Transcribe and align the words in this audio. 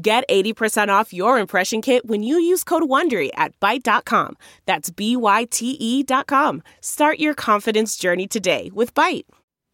Get 0.00 0.28
80% 0.28 0.88
off 0.90 1.12
your 1.12 1.40
impression 1.40 1.82
kit 1.82 2.06
when 2.06 2.22
you 2.22 2.38
use 2.38 2.62
code 2.62 2.84
WONDERY 2.84 3.30
at 3.34 3.58
Byte.com. 3.58 4.36
That's 4.64 4.90
B-Y-T-E 4.90 6.02
dot 6.04 6.28
com. 6.28 6.62
Start 6.80 7.18
your 7.18 7.34
confidence 7.34 7.96
journey 7.96 8.28
today 8.28 8.70
with 8.72 8.94
Byte. 8.94 9.24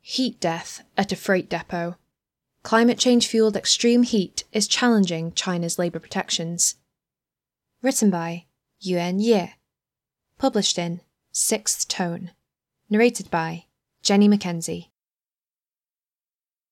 Heat 0.00 0.40
death 0.40 0.82
at 0.96 1.12
a 1.12 1.16
freight 1.16 1.50
depot. 1.50 1.96
Climate 2.62 2.98
change 2.98 3.26
fueled 3.26 3.54
extreme 3.54 4.02
heat 4.02 4.44
is 4.50 4.66
challenging 4.66 5.32
China's 5.32 5.78
labour 5.78 5.98
protections. 5.98 6.76
Written 7.82 8.08
by 8.08 8.46
Yuan 8.80 9.18
Ye. 9.20 9.52
Published 10.38 10.78
in 10.78 11.02
Sixth 11.32 11.86
Tone. 11.86 12.30
Narrated 12.88 13.30
by 13.30 13.66
Jenny 14.02 14.28
Mackenzie. 14.28 14.90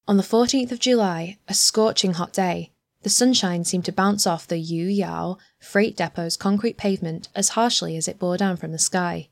On 0.08 0.16
the 0.16 0.22
14th 0.22 0.72
of 0.72 0.80
July, 0.80 1.36
a 1.48 1.54
scorching 1.54 2.14
hot 2.14 2.32
day, 2.32 2.71
the 3.02 3.10
sunshine 3.10 3.64
seemed 3.64 3.84
to 3.84 3.92
bounce 3.92 4.26
off 4.26 4.46
the 4.46 4.62
Yuyao 4.62 5.38
freight 5.58 5.96
depot's 5.96 6.36
concrete 6.36 6.76
pavement 6.76 7.28
as 7.34 7.50
harshly 7.50 7.96
as 7.96 8.08
it 8.08 8.18
bore 8.18 8.36
down 8.36 8.56
from 8.56 8.72
the 8.72 8.78
sky. 8.78 9.28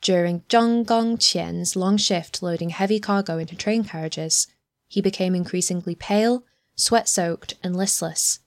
During 0.00 0.42
Zhang 0.42 0.84
Gongqian's 0.84 1.74
long 1.74 1.96
shift 1.96 2.42
loading 2.42 2.70
heavy 2.70 3.00
cargo 3.00 3.38
into 3.38 3.56
train 3.56 3.82
carriages, 3.82 4.46
he 4.86 5.00
became 5.00 5.34
increasingly 5.34 5.96
pale, 5.96 6.44
sweat 6.76 7.08
soaked, 7.08 7.54
and 7.62 7.76
listless. 7.76 8.38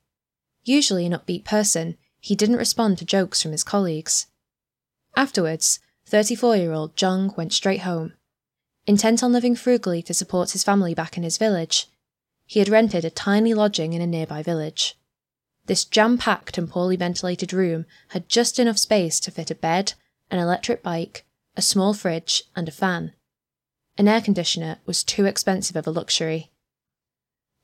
Usually 0.63 1.05
an 1.05 1.13
upbeat 1.13 1.43
person, 1.43 1.97
he 2.19 2.35
didn't 2.35 2.55
respond 2.57 2.97
to 2.99 3.05
jokes 3.05 3.41
from 3.41 3.51
his 3.51 3.63
colleagues. 3.63 4.27
Afterwards, 5.15 5.79
34 6.05 6.55
year 6.55 6.71
old 6.71 6.95
Zhang 6.95 7.35
went 7.35 7.51
straight 7.51 7.81
home. 7.81 8.13
Intent 8.87 9.21
on 9.21 9.33
living 9.33 9.55
frugally 9.55 10.01
to 10.03 10.13
support 10.13 10.51
his 10.51 10.63
family 10.63 10.93
back 10.93 11.17
in 11.17 11.23
his 11.23 11.37
village, 11.37 11.87
he 12.51 12.59
had 12.59 12.67
rented 12.67 13.05
a 13.05 13.09
tiny 13.09 13.53
lodging 13.53 13.93
in 13.93 14.01
a 14.01 14.05
nearby 14.05 14.43
village. 14.43 14.97
This 15.67 15.85
jam 15.85 16.17
packed 16.17 16.57
and 16.57 16.69
poorly 16.69 16.97
ventilated 16.97 17.53
room 17.53 17.85
had 18.09 18.27
just 18.27 18.59
enough 18.59 18.77
space 18.77 19.21
to 19.21 19.31
fit 19.31 19.49
a 19.51 19.55
bed, 19.55 19.93
an 20.29 20.37
electric 20.37 20.83
bike, 20.83 21.25
a 21.55 21.61
small 21.61 21.93
fridge, 21.93 22.43
and 22.53 22.67
a 22.67 22.71
fan. 22.71 23.13
An 23.97 24.09
air 24.09 24.19
conditioner 24.19 24.79
was 24.85 25.01
too 25.01 25.23
expensive 25.23 25.77
of 25.77 25.87
a 25.87 25.91
luxury. 25.91 26.51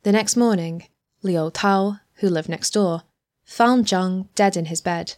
The 0.04 0.14
next 0.14 0.38
morning, 0.38 0.88
Liu 1.22 1.52
Tao, 1.52 2.00
who 2.20 2.30
lived 2.30 2.48
next 2.48 2.70
door, 2.70 3.02
found 3.44 3.88
Zhang 3.88 4.30
dead 4.36 4.56
in 4.56 4.68
his 4.68 4.80
bed. 4.80 5.16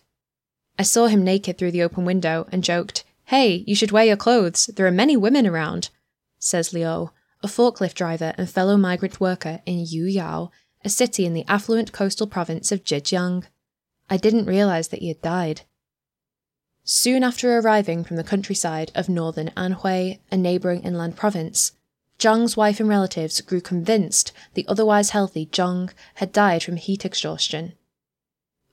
I 0.79 0.81
saw 0.81 1.05
him 1.05 1.23
naked 1.23 1.59
through 1.59 1.73
the 1.73 1.83
open 1.83 2.05
window 2.05 2.47
and 2.51 2.63
joked, 2.63 3.03
Hey, 3.25 3.63
you 3.67 3.75
should 3.75 3.91
wear 3.91 4.05
your 4.05 4.17
clothes. 4.17 4.65
There 4.65 4.87
are 4.87 4.91
many 4.91 5.15
women 5.15 5.45
around, 5.45 5.91
says 6.39 6.73
Liu, 6.73 7.11
a 7.41 7.47
forklift 7.47 7.93
driver 7.93 8.33
and 8.37 8.49
fellow 8.49 8.77
migrant 8.77 9.19
worker 9.19 9.61
in 9.65 9.85
Yuyao, 9.85 10.49
a 10.83 10.89
city 10.89 11.25
in 11.25 11.33
the 11.33 11.45
affluent 11.47 11.91
coastal 11.91 12.27
province 12.27 12.71
of 12.71 12.83
Zhejiang. 12.83 13.45
I 14.09 14.17
didn't 14.17 14.45
realize 14.45 14.89
that 14.89 14.99
he 14.99 15.07
had 15.09 15.21
died. 15.21 15.61
Soon 16.83 17.23
after 17.23 17.57
arriving 17.57 18.03
from 18.03 18.17
the 18.17 18.23
countryside 18.23 18.91
of 18.95 19.09
northern 19.09 19.49
Anhui, 19.55 20.19
a 20.31 20.37
neighboring 20.37 20.81
inland 20.83 21.15
province, 21.15 21.73
Zhang's 22.17 22.57
wife 22.57 22.79
and 22.79 22.89
relatives 22.89 23.39
grew 23.41 23.61
convinced 23.61 24.33
the 24.53 24.67
otherwise 24.67 25.11
healthy 25.11 25.45
Zhang 25.45 25.91
had 26.15 26.33
died 26.33 26.63
from 26.63 26.75
heat 26.75 27.05
exhaustion. 27.05 27.73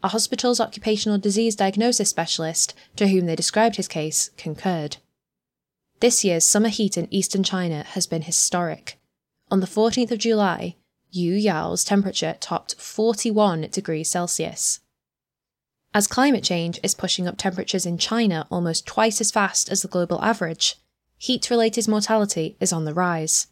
A 0.03 0.09
hospital's 0.09 0.61
occupational 0.61 1.19
disease 1.19 1.55
diagnosis 1.55 2.11
specialist, 2.11 2.75
to 2.97 3.09
whom 3.09 3.27
they 3.27 3.37
described 3.37 3.77
his 3.77 3.89
case, 3.89 4.31
concurred. 4.37 4.97
This 6.01 6.25
year's 6.25 6.45
summer 6.45 6.69
heat 6.69 6.99
in 6.99 7.09
eastern 7.11 7.43
China 7.43 7.83
has 7.83 8.07
been 8.07 8.23
historic. 8.23 8.99
On 9.51 9.61
the 9.61 9.67
14th 9.67 10.11
of 10.11 10.19
July, 10.19 10.77
Yuyao's 11.15 11.85
temperature 11.85 12.37
topped 12.39 12.75
41 12.75 13.63
degrees 13.71 14.11
Celsius. 14.11 14.81
As 15.95 16.07
climate 16.07 16.45
change 16.45 16.79
is 16.83 16.95
pushing 16.95 17.27
up 17.27 17.39
temperatures 17.39 17.87
in 17.87 17.97
China 17.97 18.47
almost 18.51 18.87
twice 18.87 19.23
as 19.23 19.31
fast 19.31 19.71
as 19.71 19.81
the 19.81 19.89
global 19.89 20.23
average, 20.23 20.77
heat 21.17 21.49
related 21.49 21.89
mortality 21.89 22.57
is 22.61 22.75
on 22.75 22.85
the 22.85 22.93
rise. 22.93 23.47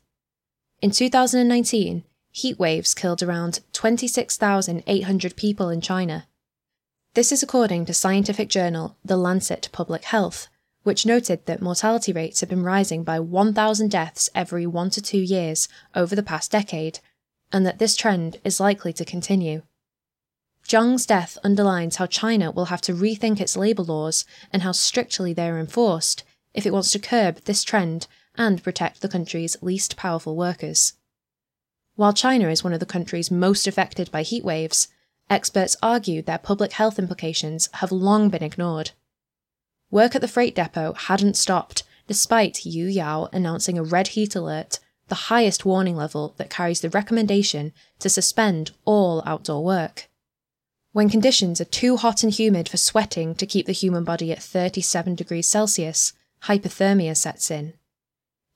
In 0.82 0.90
2019, 0.90 2.04
heat 2.30 2.58
waves 2.58 2.92
killed 2.92 3.22
around 3.22 3.60
26,800 3.72 5.36
people 5.36 5.70
in 5.70 5.80
China. 5.80 6.26
This 7.14 7.32
is 7.32 7.42
according 7.42 7.86
to 7.86 7.94
scientific 7.94 8.50
journal 8.50 8.98
The 9.02 9.16
Lancet 9.16 9.70
Public 9.72 10.04
Health, 10.04 10.48
which 10.84 11.04
noted 11.04 11.44
that 11.46 11.60
mortality 11.60 12.12
rates 12.12 12.40
have 12.40 12.48
been 12.48 12.62
rising 12.62 13.02
by 13.02 13.18
1,000 13.18 13.90
deaths 13.90 14.30
every 14.34 14.66
one 14.66 14.90
to 14.90 15.02
two 15.02 15.18
years 15.18 15.68
over 15.94 16.14
the 16.14 16.22
past 16.22 16.52
decade, 16.52 17.00
and 17.52 17.66
that 17.66 17.78
this 17.78 17.96
trend 17.96 18.38
is 18.44 18.60
likely 18.60 18.92
to 18.92 19.04
continue. 19.04 19.62
Zhang's 20.66 21.04
death 21.04 21.36
underlines 21.42 21.96
how 21.96 22.06
China 22.06 22.50
will 22.50 22.66
have 22.66 22.80
to 22.82 22.94
rethink 22.94 23.40
its 23.40 23.56
labour 23.56 23.82
laws 23.82 24.24
and 24.52 24.62
how 24.62 24.72
strictly 24.72 25.32
they 25.32 25.48
are 25.48 25.58
enforced 25.58 26.22
if 26.54 26.64
it 26.64 26.72
wants 26.72 26.90
to 26.92 26.98
curb 26.98 27.40
this 27.44 27.64
trend 27.64 28.06
and 28.36 28.62
protect 28.62 29.00
the 29.00 29.08
country's 29.08 29.56
least 29.62 29.96
powerful 29.96 30.36
workers. 30.36 30.94
While 31.96 32.12
China 32.12 32.48
is 32.48 32.64
one 32.64 32.72
of 32.72 32.80
the 32.80 32.86
countries 32.86 33.30
most 33.30 33.66
affected 33.66 34.10
by 34.10 34.22
heat 34.22 34.44
waves, 34.44 34.88
experts 35.30 35.76
argue 35.82 36.22
their 36.22 36.38
public 36.38 36.72
health 36.72 36.98
implications 36.98 37.68
have 37.74 37.92
long 37.92 38.28
been 38.28 38.42
ignored. 38.42 38.90
Work 39.94 40.16
at 40.16 40.22
the 40.22 40.26
freight 40.26 40.56
depot 40.56 40.92
hadn't 40.94 41.36
stopped, 41.36 41.84
despite 42.08 42.64
Yuyao 42.66 43.28
announcing 43.32 43.78
a 43.78 43.84
red 43.84 44.08
heat 44.08 44.34
alert, 44.34 44.80
the 45.06 45.30
highest 45.30 45.64
warning 45.64 45.94
level 45.94 46.34
that 46.36 46.50
carries 46.50 46.80
the 46.80 46.90
recommendation 46.90 47.72
to 48.00 48.08
suspend 48.08 48.72
all 48.84 49.22
outdoor 49.24 49.62
work. 49.62 50.08
When 50.90 51.08
conditions 51.08 51.60
are 51.60 51.66
too 51.66 51.96
hot 51.96 52.24
and 52.24 52.32
humid 52.32 52.68
for 52.68 52.76
sweating 52.76 53.36
to 53.36 53.46
keep 53.46 53.66
the 53.66 53.72
human 53.72 54.02
body 54.02 54.32
at 54.32 54.42
37 54.42 55.14
degrees 55.14 55.46
Celsius, 55.46 56.12
hyperthermia 56.42 57.16
sets 57.16 57.48
in. 57.48 57.74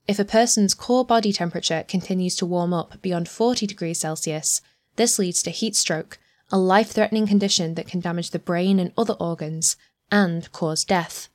If 0.08 0.18
a 0.18 0.24
person's 0.24 0.74
core 0.74 1.04
body 1.04 1.32
temperature 1.32 1.84
continues 1.86 2.34
to 2.34 2.46
warm 2.46 2.74
up 2.74 3.00
beyond 3.00 3.28
40 3.28 3.64
degrees 3.64 4.00
Celsius, 4.00 4.60
this 4.96 5.20
leads 5.20 5.44
to 5.44 5.50
heat 5.50 5.76
stroke, 5.76 6.18
a 6.50 6.58
life 6.58 6.90
threatening 6.90 7.28
condition 7.28 7.74
that 7.74 7.86
can 7.86 8.00
damage 8.00 8.30
the 8.30 8.40
brain 8.40 8.80
and 8.80 8.92
other 8.96 9.14
organs, 9.20 9.76
and 10.10 10.50
cause 10.52 10.84
death. 10.84 11.28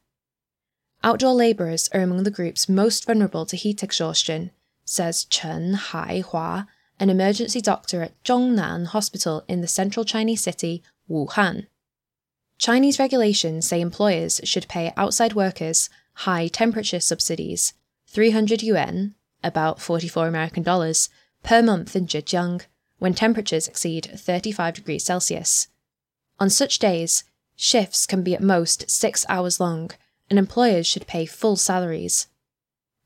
Outdoor 1.04 1.34
labourers 1.34 1.90
are 1.94 2.02
among 2.02 2.24
the 2.24 2.32
groups 2.32 2.70
most 2.70 3.06
vulnerable 3.06 3.46
to 3.46 3.58
heat 3.58 3.84
exhaustion, 3.84 4.52
says 4.86 5.26
Chen 5.26 5.76
Haihua, 5.76 6.68
an 7.00 7.10
emergency 7.10 7.62
doctor 7.62 8.02
at 8.02 8.22
Zhongnan 8.24 8.88
Hospital 8.88 9.44
in 9.48 9.62
the 9.62 9.68
central 9.68 10.06
Chinese 10.06 10.42
city, 10.42 10.82
Wuhan. 11.10 11.68
Chinese 12.58 13.00
regulations 13.00 13.68
say 13.68 13.82
employers 13.82 14.40
should 14.46 14.68
pay 14.70 14.94
outside 14.96 15.34
workers 15.34 15.90
high 16.14 16.48
temperature 16.48 17.00
subsidies, 17.00 17.74
300 18.08 18.62
yuan, 18.62 19.16
about 19.44 19.82
44 19.82 20.28
American 20.28 20.64
dollars, 20.64 21.10
per 21.44 21.62
month 21.62 21.96
in 21.96 22.08
Zhejiang 22.08 22.62
when 23.00 23.14
temperatures 23.14 23.68
exceed 23.68 24.10
35 24.16 24.76
degrees 24.76 25.04
Celsius. 25.04 25.68
On 26.40 26.50
such 26.50 26.80
days, 26.80 27.26
Shifts 27.56 28.06
can 28.06 28.24
be 28.24 28.34
at 28.34 28.42
most 28.42 28.90
six 28.90 29.26
hours 29.30 29.60
long, 29.60 29.92
and 30.30 30.40
employers 30.40 30.88
should 30.88 31.08
pay 31.08 31.26
full 31.26 31.56
salaries. 31.56 32.28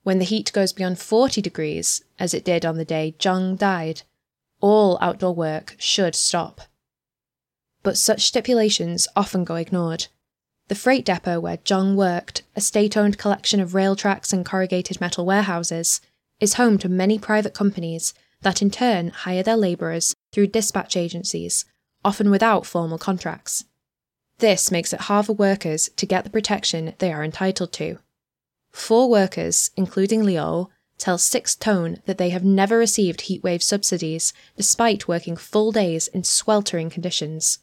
When 0.04 0.20
the 0.20 0.26
heat 0.26 0.54
goes 0.54 0.72
beyond 0.72 1.00
40 1.00 1.42
degrees, 1.42 2.04
as 2.18 2.34
it 2.34 2.46
did 2.46 2.66
on 2.66 2.78
the 2.78 2.86
day 2.86 3.16
Zhang 3.20 3.58
died, 3.58 4.04
all 4.62 4.98
outdoor 5.02 5.36
work 5.36 5.76
should 5.78 6.16
stop. 6.16 6.62
But 7.84 7.98
such 7.98 8.26
stipulations 8.26 9.08
often 9.16 9.44
go 9.44 9.56
ignored. 9.56 10.08
The 10.68 10.76
freight 10.76 11.06
depot 11.06 11.40
where 11.40 11.58
Zhang 11.58 11.96
worked, 11.96 12.44
a 12.56 12.62
state 12.62 12.98
owned 12.98 13.18
collection 13.18 13.60
of 13.60 13.74
rail 13.74 13.96
tracks 13.96 14.34
and 14.34 14.46
corrugated 14.46 15.00
metal 15.00 15.26
warehouses, 15.26 16.02
is 16.40 16.56
home 16.56 16.78
to 16.80 16.90
many 16.90 17.18
private 17.18 17.54
companies 17.54 18.14
that 18.42 18.62
in 18.62 18.70
turn 18.70 19.10
hire 19.10 19.44
their 19.44 19.58
labourers 19.58 20.16
through 20.32 20.48
dispatch 20.48 20.96
agencies, 20.96 21.66
often 22.04 22.30
without 22.30 22.66
formal 22.66 22.98
contracts. 22.98 23.66
This 24.40 24.70
makes 24.72 24.94
it 24.94 25.02
hard 25.02 25.26
for 25.26 25.34
workers 25.34 25.90
to 25.96 26.06
get 26.06 26.24
the 26.24 26.30
protection 26.30 26.94
they 27.00 27.12
are 27.12 27.24
entitled 27.24 27.72
to. 27.74 27.98
Four 28.72 29.10
workers, 29.10 29.72
including 29.76 30.24
Liu, 30.24 30.70
tell 31.00 31.18
Sixth 31.18 31.60
Tone 31.60 32.02
that 32.06 32.20
they 32.20 32.30
have 32.30 32.44
never 32.44 32.78
received 32.78 33.22
heatwave 33.22 33.64
subsidies 33.64 34.34
despite 34.56 35.08
working 35.08 35.36
full 35.36 35.72
days 35.72 36.08
in 36.08 36.24
sweltering 36.24 36.90
conditions. 36.90 37.60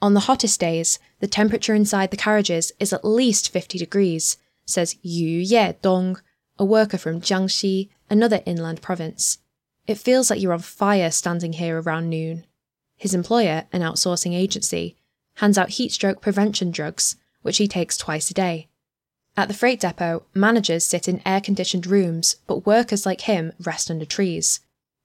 On 0.00 0.14
the 0.14 0.20
hottest 0.20 0.60
days, 0.60 0.98
the 1.18 1.26
temperature 1.26 1.74
inside 1.74 2.10
the 2.10 2.16
carriages 2.16 2.72
is 2.78 2.92
at 2.92 3.04
least 3.04 3.50
50 3.50 3.78
degrees, 3.78 4.36
says 4.64 4.96
Yu 5.02 5.38
Ye 5.40 5.74
Dong, 5.82 6.20
a 6.58 6.64
worker 6.64 6.98
from 6.98 7.20
Jiangxi, 7.20 7.88
another 8.08 8.42
inland 8.46 8.80
province. 8.80 9.38
It 9.86 9.98
feels 9.98 10.30
like 10.30 10.40
you're 10.40 10.52
on 10.52 10.60
fire 10.60 11.10
standing 11.10 11.54
here 11.54 11.80
around 11.80 12.08
noon. 12.08 12.46
His 12.96 13.14
employer, 13.14 13.66
an 13.72 13.80
outsourcing 13.80 14.34
agency, 14.34 14.96
hands 15.36 15.58
out 15.58 15.70
heatstroke 15.70 16.20
prevention 16.20 16.70
drugs, 16.70 17.16
which 17.42 17.56
he 17.56 17.68
takes 17.68 17.96
twice 17.96 18.30
a 18.30 18.34
day. 18.34 18.68
At 19.36 19.48
the 19.48 19.54
freight 19.54 19.80
depot, 19.80 20.24
managers 20.34 20.84
sit 20.84 21.08
in 21.08 21.22
air 21.24 21.40
conditioned 21.40 21.86
rooms, 21.86 22.36
but 22.46 22.66
workers 22.66 23.06
like 23.06 23.22
him 23.22 23.52
rest 23.60 23.90
under 23.90 24.04
trees. 24.04 24.60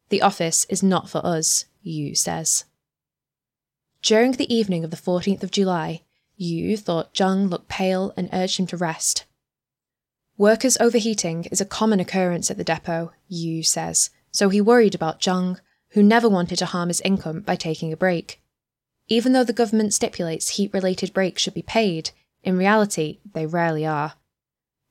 The 0.09 0.21
office 0.21 0.65
is 0.65 0.83
not 0.83 1.09
for 1.09 1.25
us, 1.25 1.65
Yu 1.81 2.15
says. 2.15 2.65
During 4.01 4.33
the 4.33 4.53
evening 4.53 4.83
of 4.83 4.91
the 4.91 4.97
14th 4.97 5.43
of 5.43 5.51
July, 5.51 6.01
Yu 6.37 6.75
thought 6.77 7.13
Zhang 7.13 7.49
looked 7.49 7.69
pale 7.69 8.13
and 8.17 8.29
urged 8.33 8.59
him 8.59 8.67
to 8.67 8.77
rest. 8.77 9.25
Workers 10.37 10.77
overheating 10.81 11.45
is 11.45 11.61
a 11.61 11.65
common 11.65 11.99
occurrence 11.99 12.51
at 12.51 12.57
the 12.57 12.63
depot, 12.63 13.13
Yu 13.29 13.63
says, 13.63 14.09
so 14.31 14.49
he 14.49 14.59
worried 14.59 14.93
about 14.93 15.21
Zhang, 15.21 15.59
who 15.91 16.03
never 16.03 16.27
wanted 16.27 16.57
to 16.57 16.65
harm 16.65 16.89
his 16.89 16.99
income 17.01 17.39
by 17.39 17.55
taking 17.55 17.93
a 17.93 17.97
break. 17.97 18.41
Even 19.07 19.33
though 19.33 19.43
the 19.43 19.53
government 19.53 19.93
stipulates 19.93 20.49
heat 20.49 20.73
related 20.73 21.13
breaks 21.13 21.41
should 21.41 21.53
be 21.53 21.61
paid, 21.61 22.11
in 22.43 22.57
reality, 22.57 23.19
they 23.33 23.45
rarely 23.45 23.85
are. 23.85 24.13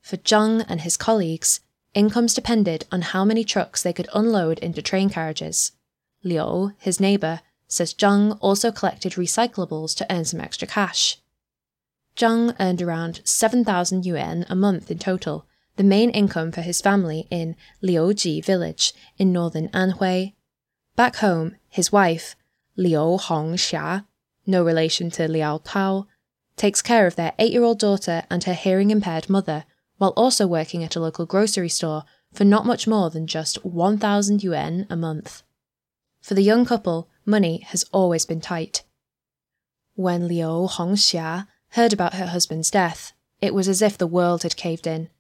For 0.03 0.17
Zhang 0.19 0.65
and 0.69 0.83
his 0.83 0.97
colleagues, 0.97 1.61
incomes 1.95 2.35
depended 2.35 2.85
on 2.93 3.03
how 3.03 3.25
many 3.25 3.45
trucks 3.45 3.83
they 3.83 3.93
could 3.93 4.09
unload 4.13 4.59
into 4.59 4.83
train 4.83 5.09
carriages. 5.09 5.73
Liu, 6.23 6.73
his 6.79 7.01
neighbour, 7.01 7.41
says 7.69 7.95
Zhang 7.95 8.37
also 8.41 8.71
collected 8.71 9.15
recyclables 9.15 9.97
to 9.97 10.07
earn 10.13 10.25
some 10.25 10.41
extra 10.41 10.69
cash. 10.69 11.19
Zhang 12.17 12.55
earned 12.61 12.83
around 12.83 13.21
7,000 13.25 14.07
yuan 14.07 14.47
a 14.49 14.55
month 14.55 14.91
in 14.91 14.99
total, 14.99 15.47
the 15.77 15.83
main 15.83 16.11
income 16.11 16.53
for 16.53 16.61
his 16.61 16.81
family 16.81 17.27
in 17.31 17.57
Liuji 17.83 18.45
village 18.45 18.93
in 19.19 19.33
northern 19.33 19.69
Anhui. 19.71 20.35
Back 20.95 21.17
home, 21.17 21.57
his 21.69 21.91
wife, 21.91 22.37
Liu 22.77 23.19
Hongxia, 23.19 24.07
no 24.47 24.65
relation 24.65 25.11
to 25.13 25.29
Liu 25.29 25.61
Tao, 25.65 26.07
takes 26.57 26.83
care 26.83 27.07
of 27.07 27.17
their 27.17 27.33
eight 27.39 27.53
year 27.53 27.63
old 27.63 27.79
daughter 27.79 28.25
and 28.31 28.45
her 28.45 28.55
hearing 28.55 28.91
impaired 28.91 29.31
mother, 29.31 29.65
while 29.99 30.13
also 30.17 30.47
working 30.47 30.83
at 30.83 30.97
a 30.97 31.01
local 31.01 31.27
grocery 31.27 31.69
store 31.69 32.05
for 32.33 32.45
not 32.45 32.67
much 32.67 32.87
more 32.87 33.11
than 33.11 33.27
just 33.27 33.65
1,000 33.65 34.43
yuan 34.43 34.87
a 34.91 34.97
month. 34.97 35.43
For 36.21 36.35
the 36.35 36.43
young 36.43 36.65
couple, 36.65 37.09
money 37.25 37.59
has 37.69 37.85
always 37.93 38.27
been 38.27 38.41
tight. 38.41 38.83
When 39.95 40.27
Liu 40.27 40.67
Hongxia 40.69 41.47
heard 41.71 41.93
about 41.93 42.15
her 42.15 42.27
husband's 42.27 42.71
death, 42.71 43.13
it 43.41 43.55
was 43.55 43.69
as 43.69 43.83
if 43.83 43.97
the 43.97 44.07
world 44.07 44.43
had 44.43 44.57
caved 44.57 44.87
in. 44.87 45.11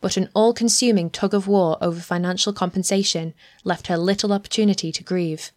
But 0.00 0.16
an 0.16 0.28
all 0.34 0.52
consuming 0.52 1.10
tug 1.10 1.32
of 1.32 1.48
war 1.48 1.78
over 1.80 2.00
financial 2.00 2.52
compensation 2.52 3.34
left 3.64 3.86
her 3.86 3.96
little 3.96 4.32
opportunity 4.32 4.92
to 4.92 5.02
grieve. 5.02 5.52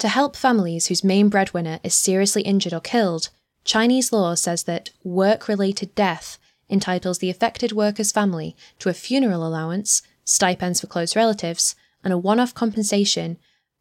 To 0.00 0.08
help 0.08 0.34
families 0.34 0.86
whose 0.86 1.04
main 1.04 1.28
breadwinner 1.28 1.78
is 1.84 1.94
seriously 1.94 2.40
injured 2.40 2.72
or 2.72 2.80
killed, 2.80 3.28
Chinese 3.64 4.14
law 4.14 4.34
says 4.34 4.62
that 4.62 4.88
work 5.04 5.46
related 5.46 5.94
death 5.94 6.38
entitles 6.70 7.18
the 7.18 7.28
affected 7.28 7.72
worker's 7.72 8.10
family 8.10 8.56
to 8.78 8.88
a 8.88 8.94
funeral 8.94 9.46
allowance, 9.46 10.00
stipends 10.24 10.80
for 10.80 10.86
close 10.86 11.14
relatives, 11.14 11.74
and 12.02 12.14
a 12.14 12.18
one 12.18 12.40
off 12.40 12.54
compensation 12.54 13.36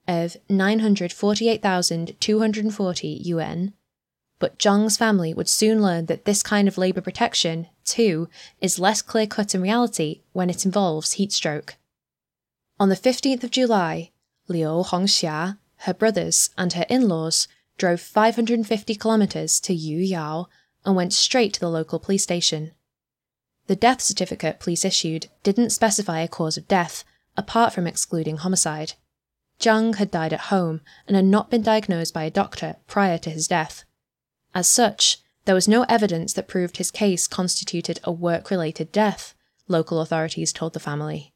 of 0.10 0.36
948,240 0.50 3.08
yuan. 3.08 3.74
But 4.40 4.60
Zhang's 4.60 4.98
family 4.98 5.34
would 5.34 5.48
soon 5.48 5.82
learn 5.82 6.08
that 6.08 6.26
this 6.26 6.44
kind 6.44 6.68
of 6.68 6.78
labour 6.78 7.00
protection, 7.00 7.68
too, 7.86 8.28
is 8.60 8.78
less 8.78 9.02
clear 9.02 9.26
cut 9.26 9.56
in 9.56 9.62
reality 9.62 10.24
when 10.34 10.50
it 10.50 10.66
involves 10.66 11.14
heat 11.14 11.32
stroke. 11.32 11.78
On 12.78 12.90
the 12.90 12.96
15th 12.96 13.46
of 13.46 13.52
July, 13.52 14.12
Liu 14.50 14.84
Hongxia, 14.84 15.58
her 15.84 15.94
brothers, 15.94 16.50
and 16.58 16.74
her 16.74 16.86
in 16.90 17.08
laws 17.08 17.48
drove 17.78 18.02
550 18.02 18.96
kilometres 18.96 19.60
to 19.62 19.74
Yuyao 19.74 20.48
and 20.86 20.96
went 20.96 21.14
straight 21.14 21.54
to 21.54 21.60
the 21.60 21.70
local 21.70 22.00
police 22.00 22.24
station. 22.24 22.72
The 23.68 23.76
death 23.76 24.02
certificate 24.02 24.60
police 24.60 24.84
issued 24.84 25.28
didn't 25.44 25.70
specify 25.70 26.22
a 26.22 26.28
cause 26.28 26.58
of 26.58 26.68
death, 26.68 27.04
apart 27.38 27.74
from 27.74 27.88
excluding 27.88 28.38
homicide. 28.38 28.94
Zhang 29.60 29.96
had 29.96 30.12
died 30.12 30.34
at 30.34 30.50
home 30.52 30.82
and 31.08 31.16
had 31.16 31.26
not 31.26 31.50
been 31.50 31.62
diagnosed 31.62 32.14
by 32.14 32.24
a 32.24 32.32
doctor 32.32 32.78
prior 32.88 33.18
to 33.20 33.30
his 33.30 33.48
death. 33.48 33.84
As 34.56 34.68
such, 34.68 35.20
there 35.46 35.56
was 35.56 35.68
no 35.68 35.84
evidence 35.84 36.34
that 36.34 36.48
proved 36.48 36.78
his 36.78 36.92
case 36.92 37.28
constituted 37.28 38.00
a 38.04 38.12
work 38.12 38.50
related 38.50 38.92
death, 38.92 39.36
local 39.68 40.02
authorities 40.02 40.52
told 40.52 40.74
the 40.74 40.80
family. 40.80 41.34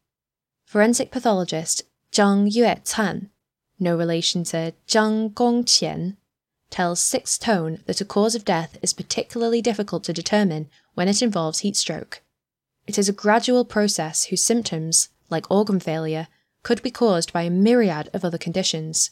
Forensic 0.66 1.12
pathologist 1.12 1.84
Zhang 2.12 2.52
Yuetan, 2.52 3.30
no 3.80 3.96
relation 3.96 4.44
to 4.46 4.74
Zhang 4.88 5.34
Gongqian, 5.34 6.18
tells 6.70 7.00
Sixth 7.00 7.40
Tone 7.40 7.80
that 7.86 8.02
a 8.02 8.06
cause 8.06 8.34
of 8.34 8.46
death 8.46 8.78
is 8.82 8.94
particularly 8.94 9.62
difficult 9.62 10.04
to 10.06 10.14
determine 10.14 10.70
when 10.96 11.08
it 11.08 11.22
involves 11.22 11.60
heat 11.60 11.76
stroke. 11.76 12.22
It 12.88 12.98
is 12.98 13.08
a 13.08 13.14
gradual 13.14 13.64
process 13.64 14.26
whose 14.26 14.44
symptoms, 14.44 15.10
like 15.30 15.50
organ 15.52 15.80
failure, 15.80 16.28
could 16.64 16.82
be 16.82 16.90
caused 16.90 17.32
by 17.32 17.44
a 17.44 17.50
myriad 17.50 18.10
of 18.14 18.26
other 18.26 18.38
conditions. 18.38 19.12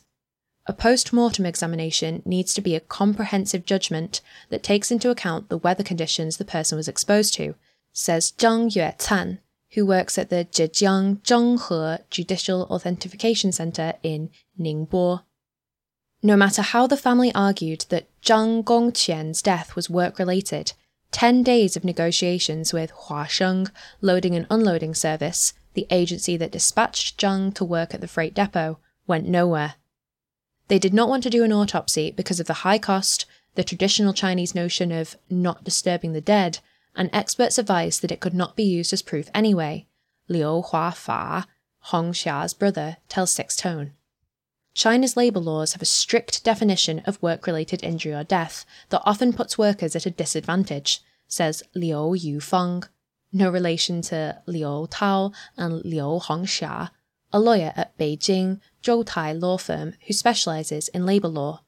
A 0.65 0.73
post 0.73 1.13
mortem 1.13 1.45
examination 1.45 2.21
needs 2.25 2.53
to 2.53 2.61
be 2.61 2.75
a 2.75 2.79
comprehensive 2.79 3.65
judgment 3.65 4.21
that 4.49 4.63
takes 4.63 4.91
into 4.91 5.09
account 5.09 5.49
the 5.49 5.57
weather 5.57 5.83
conditions 5.83 6.37
the 6.37 6.45
person 6.45 6.77
was 6.77 6.87
exposed 6.87 7.33
to, 7.35 7.55
says 7.93 8.33
Zhang 8.37 8.71
Yuetan, 8.71 9.39
who 9.73 9.85
works 9.85 10.17
at 10.17 10.29
the 10.29 10.45
Zhejiang 10.51 11.21
Zhenghe 11.21 11.99
Judicial 12.09 12.63
Authentication 12.63 13.51
Center 13.51 13.93
in 14.03 14.29
Ningbo. 14.59 15.23
No 16.23 16.35
matter 16.35 16.61
how 16.61 16.87
the 16.87 16.97
family 16.97 17.33
argued 17.33 17.85
that 17.89 18.07
Zhang 18.21 18.63
Gongqian's 18.63 19.41
death 19.41 19.75
was 19.75 19.89
work 19.89 20.19
related, 20.19 20.73
10 21.11 21.43
days 21.43 21.75
of 21.75 21.83
negotiations 21.83 22.73
with 22.73 22.91
Huasheng 22.91 23.71
Loading 24.01 24.35
and 24.35 24.45
Unloading 24.49 24.93
Service, 24.93 25.53
the 25.73 25.87
agency 25.89 26.37
that 26.37 26.51
dispatched 26.51 27.19
Zhang 27.19 27.53
to 27.55 27.65
work 27.65 27.93
at 27.93 28.01
the 28.01 28.07
freight 28.07 28.33
depot, 28.33 28.77
went 29.07 29.27
nowhere. 29.27 29.75
They 30.67 30.79
did 30.79 30.93
not 30.93 31.09
want 31.09 31.23
to 31.23 31.29
do 31.29 31.43
an 31.43 31.51
autopsy 31.51 32.11
because 32.11 32.39
of 32.39 32.47
the 32.47 32.61
high 32.65 32.77
cost, 32.77 33.25
the 33.55 33.63
traditional 33.63 34.13
Chinese 34.13 34.55
notion 34.55 34.91
of 34.91 35.17
not 35.29 35.63
disturbing 35.63 36.13
the 36.13 36.21
dead, 36.21 36.59
and 36.95 37.09
experts' 37.13 37.57
advice 37.57 37.97
that 37.99 38.11
it 38.11 38.19
could 38.19 38.33
not 38.33 38.55
be 38.55 38.63
used 38.63 38.93
as 38.93 39.01
proof 39.01 39.29
anyway. 39.33 39.87
Liu 40.27 40.63
Huafa, 40.65 41.45
Hongxia's 41.87 42.53
brother, 42.53 42.97
tells 43.09 43.31
Sixth 43.31 43.59
Tone. 43.59 43.93
China's 44.73 45.17
labour 45.17 45.39
laws 45.39 45.73
have 45.73 45.81
a 45.81 45.85
strict 45.85 46.43
definition 46.43 46.99
of 46.99 47.21
work 47.21 47.45
related 47.45 47.83
injury 47.83 48.13
or 48.13 48.23
death 48.23 48.65
that 48.89 49.01
often 49.03 49.33
puts 49.33 49.57
workers 49.57 49.95
at 49.95 50.05
a 50.05 50.11
disadvantage, 50.11 51.01
says 51.27 51.63
Liu 51.75 52.15
Yufeng, 52.15 52.87
no 53.33 53.49
relation 53.49 54.01
to 54.03 54.41
Liu 54.45 54.87
Tao 54.89 55.31
and 55.57 55.83
Liu 55.83 56.19
Hongxia, 56.19 56.91
a 57.33 57.39
lawyer 57.39 57.73
at 57.75 57.97
Beijing 57.97 58.59
Zhoutai 58.83 59.39
law 59.39 59.57
firm 59.57 59.93
who 60.07 60.13
specialises 60.13 60.87
in 60.89 61.05
labour 61.05 61.29
law. 61.29 61.61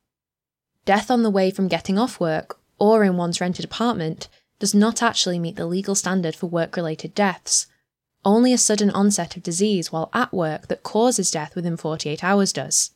Death 0.85 1.09
on 1.09 1.23
the 1.23 1.29
way 1.29 1.51
from 1.51 1.67
getting 1.69 1.97
off 1.97 2.19
work 2.19 2.59
or 2.79 3.03
in 3.03 3.15
one's 3.15 3.39
rented 3.39 3.63
apartment 3.63 4.27
does 4.63 4.73
not 4.73 5.03
actually 5.03 5.37
meet 5.37 5.57
the 5.57 5.65
legal 5.65 5.93
standard 5.93 6.33
for 6.33 6.47
work 6.47 6.77
related 6.77 7.13
deaths. 7.13 7.67
Only 8.23 8.53
a 8.53 8.57
sudden 8.57 8.89
onset 8.91 9.35
of 9.35 9.43
disease 9.43 9.91
while 9.91 10.09
at 10.13 10.33
work 10.33 10.69
that 10.69 10.83
causes 10.83 11.31
death 11.31 11.53
within 11.53 11.75
48 11.75 12.23
hours 12.23 12.53
does. 12.53 12.91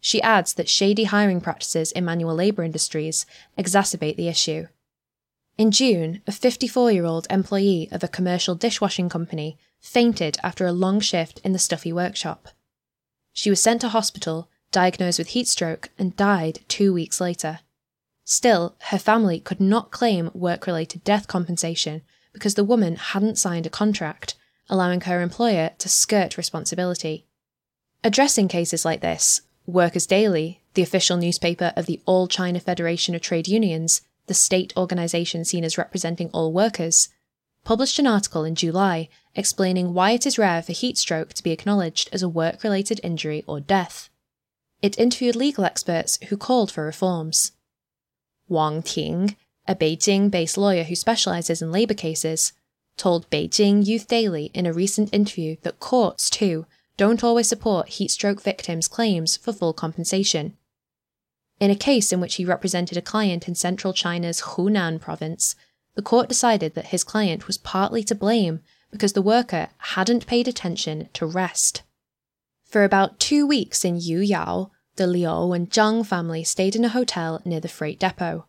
She 0.00 0.22
adds 0.22 0.54
that 0.54 0.66
shady 0.66 1.04
hiring 1.04 1.42
practices 1.42 1.92
in 1.92 2.06
manual 2.06 2.34
labour 2.34 2.62
industries 2.62 3.26
exacerbate 3.58 4.16
the 4.16 4.28
issue. 4.28 4.68
In 5.58 5.72
June, 5.72 6.22
a 6.26 6.32
54 6.32 6.90
year 6.90 7.04
old 7.04 7.26
employee 7.28 7.90
of 7.92 8.02
a 8.02 8.08
commercial 8.08 8.54
dishwashing 8.54 9.10
company 9.10 9.58
fainted 9.78 10.38
after 10.42 10.64
a 10.64 10.72
long 10.72 11.00
shift 11.00 11.38
in 11.44 11.52
the 11.52 11.58
stuffy 11.58 11.92
workshop. 11.92 12.48
She 13.34 13.50
was 13.50 13.60
sent 13.60 13.82
to 13.82 13.90
hospital, 13.90 14.48
diagnosed 14.72 15.18
with 15.18 15.28
heat 15.36 15.48
stroke, 15.48 15.90
and 15.98 16.16
died 16.16 16.60
two 16.66 16.94
weeks 16.94 17.20
later. 17.20 17.58
Still, 18.30 18.76
her 18.90 18.98
family 18.98 19.40
could 19.40 19.58
not 19.58 19.90
claim 19.90 20.30
work 20.34 20.66
related 20.66 21.02
death 21.02 21.26
compensation 21.26 22.02
because 22.34 22.56
the 22.56 22.62
woman 22.62 22.96
hadn't 22.96 23.38
signed 23.38 23.64
a 23.64 23.70
contract, 23.70 24.34
allowing 24.68 25.00
her 25.00 25.22
employer 25.22 25.70
to 25.78 25.88
skirt 25.88 26.36
responsibility. 26.36 27.24
Addressing 28.04 28.48
cases 28.48 28.84
like 28.84 29.00
this, 29.00 29.40
Workers' 29.64 30.06
Daily, 30.06 30.62
the 30.74 30.82
official 30.82 31.16
newspaper 31.16 31.72
of 31.74 31.86
the 31.86 32.02
All 32.04 32.28
China 32.28 32.60
Federation 32.60 33.14
of 33.14 33.22
Trade 33.22 33.48
Unions, 33.48 34.02
the 34.26 34.34
state 34.34 34.74
organisation 34.76 35.46
seen 35.46 35.64
as 35.64 35.78
representing 35.78 36.28
all 36.34 36.52
workers, 36.52 37.08
published 37.64 37.98
an 37.98 38.06
article 38.06 38.44
in 38.44 38.54
July 38.54 39.08
explaining 39.36 39.94
why 39.94 40.10
it 40.10 40.26
is 40.26 40.38
rare 40.38 40.60
for 40.60 40.72
heat 40.72 40.98
stroke 40.98 41.32
to 41.32 41.42
be 41.42 41.50
acknowledged 41.50 42.10
as 42.12 42.22
a 42.22 42.28
work 42.28 42.62
related 42.62 43.00
injury 43.02 43.42
or 43.46 43.58
death. 43.58 44.10
It 44.82 44.98
interviewed 44.98 45.34
legal 45.34 45.64
experts 45.64 46.18
who 46.28 46.36
called 46.36 46.70
for 46.70 46.84
reforms. 46.84 47.52
Wang 48.48 48.82
Ting, 48.82 49.36
a 49.66 49.74
Beijing 49.74 50.30
based 50.30 50.56
lawyer 50.56 50.84
who 50.84 50.94
specializes 50.94 51.60
in 51.60 51.70
labor 51.70 51.94
cases, 51.94 52.52
told 52.96 53.30
Beijing 53.30 53.86
Youth 53.86 54.08
Daily 54.08 54.50
in 54.54 54.66
a 54.66 54.72
recent 54.72 55.12
interview 55.12 55.56
that 55.62 55.80
courts, 55.80 56.28
too, 56.28 56.66
don't 56.96 57.22
always 57.22 57.48
support 57.48 57.90
heat 57.90 58.10
stroke 58.10 58.42
victims' 58.42 58.88
claims 58.88 59.36
for 59.36 59.52
full 59.52 59.72
compensation. 59.72 60.56
In 61.60 61.70
a 61.70 61.76
case 61.76 62.12
in 62.12 62.20
which 62.20 62.36
he 62.36 62.44
represented 62.44 62.96
a 62.98 63.02
client 63.02 63.48
in 63.48 63.54
central 63.54 63.92
China's 63.92 64.42
Hunan 64.42 65.00
province, 65.00 65.54
the 65.94 66.02
court 66.02 66.28
decided 66.28 66.74
that 66.74 66.86
his 66.86 67.04
client 67.04 67.46
was 67.46 67.58
partly 67.58 68.02
to 68.04 68.14
blame 68.14 68.60
because 68.90 69.12
the 69.12 69.22
worker 69.22 69.68
hadn't 69.78 70.26
paid 70.26 70.48
attention 70.48 71.08
to 71.12 71.26
rest. 71.26 71.82
For 72.64 72.84
about 72.84 73.18
two 73.18 73.46
weeks 73.46 73.84
in 73.84 73.98
Yuyao, 73.98 74.70
the 74.98 75.06
Liu 75.06 75.52
and 75.52 75.70
Zhang 75.70 76.04
family 76.04 76.44
stayed 76.44 76.76
in 76.76 76.84
a 76.84 76.90
hotel 76.90 77.40
near 77.44 77.60
the 77.60 77.68
freight 77.68 77.98
depot. 77.98 78.46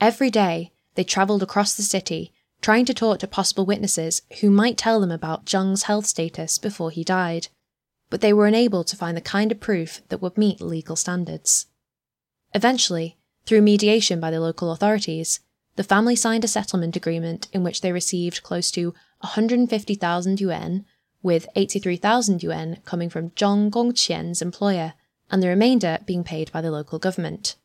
Every 0.00 0.30
day, 0.30 0.72
they 0.94 1.04
travelled 1.04 1.42
across 1.42 1.74
the 1.74 1.82
city, 1.82 2.32
trying 2.60 2.84
to 2.86 2.94
talk 2.94 3.20
to 3.20 3.28
possible 3.28 3.64
witnesses 3.64 4.22
who 4.40 4.50
might 4.50 4.76
tell 4.76 5.00
them 5.00 5.12
about 5.12 5.46
Zhang's 5.46 5.84
health 5.84 6.06
status 6.06 6.58
before 6.58 6.90
he 6.90 7.04
died, 7.04 7.48
but 8.08 8.20
they 8.20 8.32
were 8.32 8.46
unable 8.46 8.82
to 8.82 8.96
find 8.96 9.16
the 9.16 9.22
kind 9.22 9.52
of 9.52 9.60
proof 9.60 10.02
that 10.08 10.20
would 10.20 10.36
meet 10.36 10.60
legal 10.60 10.96
standards. 10.96 11.66
Eventually, 12.52 13.16
through 13.46 13.62
mediation 13.62 14.18
by 14.18 14.30
the 14.30 14.40
local 14.40 14.72
authorities, 14.72 15.40
the 15.76 15.84
family 15.84 16.16
signed 16.16 16.44
a 16.44 16.48
settlement 16.48 16.96
agreement 16.96 17.46
in 17.52 17.62
which 17.62 17.80
they 17.80 17.92
received 17.92 18.42
close 18.42 18.70
to 18.72 18.94
150,000 19.20 20.40
yuan, 20.40 20.84
with 21.22 21.46
83,000 21.54 22.42
yuan 22.42 22.78
coming 22.84 23.08
from 23.08 23.30
Zhang 23.30 23.70
Gongqian's 23.70 24.42
employer, 24.42 24.94
and 25.30 25.42
the 25.42 25.48
remainder 25.48 25.98
being 26.06 26.24
paid 26.24 26.50
by 26.52 26.60
the 26.60 26.70
local 26.70 26.98
government. 26.98 27.56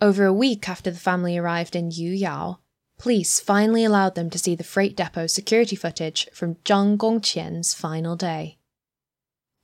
Over 0.00 0.24
a 0.24 0.32
week 0.32 0.68
after 0.68 0.90
the 0.90 0.98
family 0.98 1.36
arrived 1.36 1.76
in 1.76 1.90
Yu 1.90 2.12
Yuyao, 2.12 2.58
police 2.98 3.40
finally 3.40 3.84
allowed 3.84 4.14
them 4.14 4.30
to 4.30 4.38
see 4.38 4.54
the 4.54 4.64
freight 4.64 4.96
depot 4.96 5.26
security 5.26 5.76
footage 5.76 6.28
from 6.32 6.56
Zhang 6.56 6.96
Gongqian's 6.96 7.74
final 7.74 8.16
day. 8.16 8.58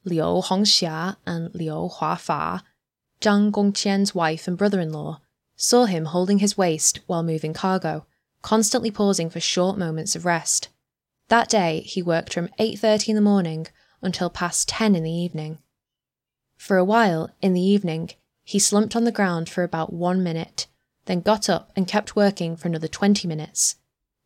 Liu 0.05 0.41
Hongxia 0.43 1.17
and 1.27 1.55
Liu 1.55 1.89
Huafa, 1.89 2.63
Zhang 3.21 3.51
Gongqian's 3.51 4.15
wife 4.15 4.47
and 4.47 4.57
brother 4.57 4.81
in 4.81 4.93
law, 4.93 5.21
saw 5.57 5.87
him 5.87 6.07
holding 6.07 6.39
his 6.39 6.57
waist 6.57 7.01
while 7.07 7.23
moving 7.23 7.53
cargo, 7.53 8.07
constantly 8.43 8.91
pausing 8.91 9.31
for 9.31 9.41
short 9.41 9.79
moments 9.79 10.15
of 10.15 10.25
rest. 10.25 10.69
That 11.29 11.49
day, 11.49 11.81
he 11.81 12.03
worked 12.03 12.33
from 12.33 12.51
8:30 12.59 13.09
in 13.09 13.17
the 13.17 13.21
morning 13.21 13.67
until 14.01 14.31
past 14.31 14.69
10 14.69 14.95
in 14.95 15.03
the 15.03 15.11
evening. 15.11 15.59
For 16.57 16.77
a 16.77 16.85
while, 16.85 17.31
in 17.41 17.53
the 17.53 17.61
evening, 17.61 18.11
he 18.43 18.59
slumped 18.59 18.97
on 18.97 19.05
the 19.05 19.13
ground 19.13 19.49
for 19.49 19.63
about 19.63 19.93
1 19.93 20.23
minute, 20.23 20.67
then 21.07 21.21
got 21.21 21.49
up 21.49 21.71
and 21.77 21.89
kept 21.89 22.17
working 22.17 22.57
for 22.57 22.69
another 22.69 22.89
20 22.89 23.27
minutes. 23.29 23.77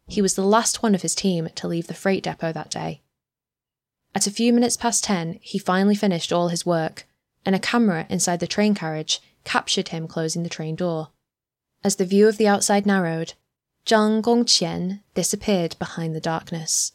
He 0.06 0.22
was 0.22 0.34
the 0.34 0.42
last 0.42 0.82
one 0.82 0.94
of 0.94 1.02
his 1.02 1.14
team 1.14 1.48
to 1.54 1.68
leave 1.68 1.86
the 1.86 1.94
freight 1.94 2.24
depot 2.24 2.52
that 2.52 2.70
day. 2.70 3.02
At 4.14 4.26
a 4.26 4.30
few 4.30 4.52
minutes 4.52 4.76
past 4.76 5.04
10, 5.04 5.38
he 5.40 5.58
finally 5.58 5.94
finished 5.94 6.32
all 6.32 6.48
his 6.48 6.66
work, 6.66 7.06
and 7.46 7.54
a 7.54 7.60
camera 7.60 8.06
inside 8.08 8.40
the 8.40 8.46
train 8.46 8.74
carriage 8.74 9.20
captured 9.44 9.88
him 9.88 10.08
closing 10.08 10.42
the 10.42 10.48
train 10.48 10.74
door. 10.74 11.10
As 11.84 11.96
the 11.96 12.04
view 12.04 12.28
of 12.28 12.36
the 12.36 12.48
outside 12.48 12.86
narrowed, 12.86 13.34
Zhang 13.86 14.20
Gongqian 14.20 15.00
disappeared 15.14 15.76
behind 15.78 16.14
the 16.14 16.20
darkness. 16.20 16.92